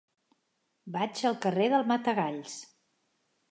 Vaig 0.95 1.21
al 1.31 1.37
carrer 1.45 1.69
del 1.75 1.87
Matagalls. 1.93 2.59